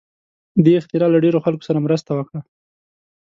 [0.63, 2.39] دې اختراع له ډېرو خلکو سره مرسته وکړه.